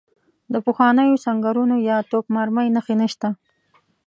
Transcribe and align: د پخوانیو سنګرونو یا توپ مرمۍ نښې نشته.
د 0.53 0.55
پخوانیو 0.65 1.21
سنګرونو 1.25 1.75
یا 1.89 1.97
توپ 2.09 2.25
مرمۍ 2.35 2.67
نښې 2.75 2.95
نشته. 3.01 3.27